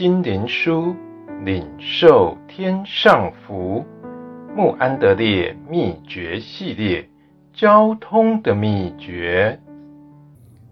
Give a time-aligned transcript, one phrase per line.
[0.00, 0.96] 心灵书，
[1.44, 3.84] 领受天上福。
[4.56, 7.06] 穆安德烈秘诀系列，
[7.52, 9.60] 交通的秘诀。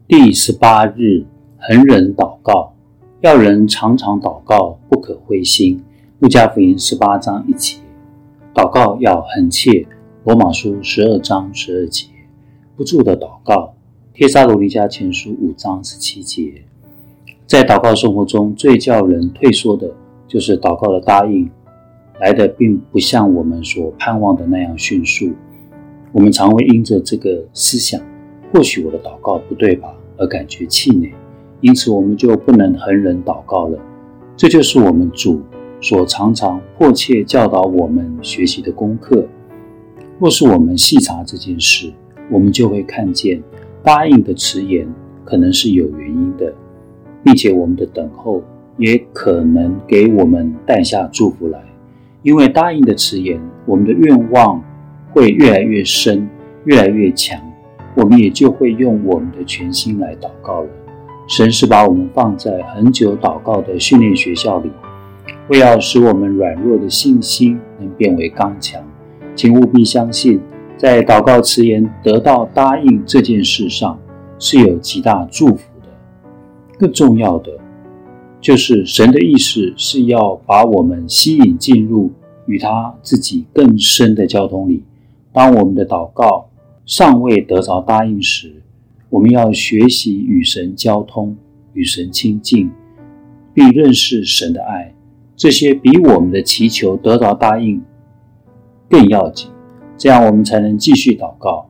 [0.06, 1.26] 第十八日，
[1.58, 2.72] 恒忍祷告，
[3.20, 5.84] 要人常常祷告，不可灰心。
[6.20, 7.76] 路加福音十八章一节，
[8.54, 9.86] 祷告要恒切。
[10.24, 12.06] 罗马书十二章十二节，
[12.74, 13.74] 不住的祷告。
[14.14, 16.64] 帖撒罗尼迦前书五章十七节，
[17.48, 19.90] 在祷告生活中最叫人退缩的，
[20.26, 21.50] 就是祷告的答应
[22.20, 25.32] 来的并不像我们所盼望的那样迅速。
[26.12, 27.98] 我们常会因着这个思想，
[28.52, 31.10] 或许我的祷告不对吧，而感觉气馁，
[31.62, 33.78] 因此我们就不能恒忍祷告了。
[34.36, 35.40] 这就是我们主
[35.80, 39.26] 所常常迫切教导我们学习的功课。
[40.18, 41.90] 若是我们细查这件事，
[42.30, 43.42] 我们就会看见。
[43.82, 44.86] 答应的迟延
[45.24, 46.52] 可能是有原因的，
[47.24, 48.42] 并且我们的等候
[48.76, 51.60] 也可能给我们带下祝福来。
[52.22, 54.62] 因为答应的迟延，我们的愿望
[55.12, 56.28] 会越来越深，
[56.64, 57.40] 越来越强，
[57.94, 60.68] 我们也就会用我们的全心来祷告了。
[61.28, 64.70] 神是把我们放在很久祷告的训练学校里，
[65.48, 68.82] 为要使我们软弱的信心能变为刚强。
[69.34, 70.40] 请务必相信。
[70.76, 73.98] 在祷告迟延得到答应这件事上，
[74.38, 75.58] 是有极大祝福。
[76.78, 77.50] 更重要的，
[78.40, 82.12] 就是神的意思是要把我们吸引进入
[82.46, 84.84] 与他自己更深的交通里。
[85.32, 86.48] 当我们的祷告
[86.86, 88.62] 尚未得着答应时，
[89.10, 91.36] 我们要学习与神交通，
[91.72, 92.70] 与神亲近，
[93.52, 94.94] 并认识神的爱。
[95.36, 97.82] 这些比我们的祈求得着答应
[98.88, 99.50] 更要紧。
[99.96, 101.68] 这样我们才能继续祷告。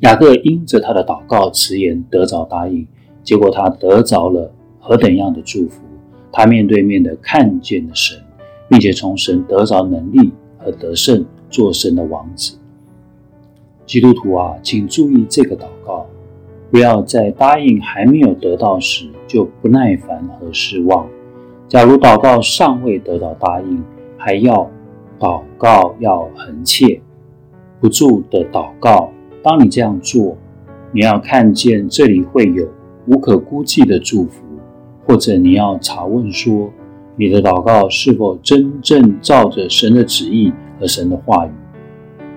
[0.00, 2.86] 雅各因着他的祷告迟延得着答应，
[3.24, 5.82] 结果他得着了何等样的祝福！
[6.30, 8.16] 他面对面的看见了神，
[8.68, 12.58] 并且从神得着能力和得胜，做神的王子。
[13.86, 16.06] 基督徒啊，请注意这个祷告，
[16.70, 21.08] 不要在答应还没有得到时就不耐烦和失望。
[21.68, 23.82] 假如祷告尚未得到答应，
[24.18, 24.70] 还要
[25.18, 27.00] 祷告要恒切。
[27.80, 29.10] 不住的祷告，
[29.42, 30.36] 当你这样做，
[30.92, 32.66] 你要看见这里会有
[33.06, 34.42] 无可估计的祝福，
[35.06, 36.72] 或者你要查问说，
[37.16, 41.50] 你的祷告是否真正照着神的旨意和神的话语？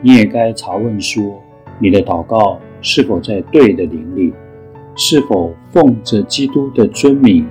[0.01, 1.41] 你也该查问说，
[1.79, 4.33] 你的祷告是否在对的灵里，
[4.95, 7.47] 是否奉着基督的尊名？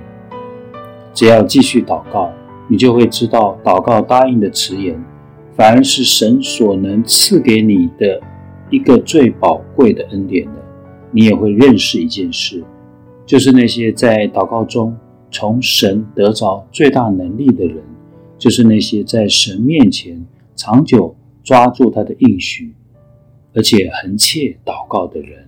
[1.13, 2.31] 只要继续祷告，
[2.67, 5.01] 你就会知道祷告答应的迟延。
[5.55, 8.21] 反而是神所能赐给你的
[8.69, 10.51] 一个最宝贵的恩典的，
[11.09, 12.63] 你也会认识一件事，
[13.27, 14.95] 就是那些在祷告中
[15.29, 17.83] 从神得着最大能力的人，
[18.37, 22.73] 就是那些在神面前长久抓住他的应许，
[23.53, 25.45] 而且恒切祷告的人。